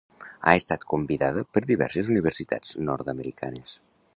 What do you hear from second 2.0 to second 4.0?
universitats nord-americanes.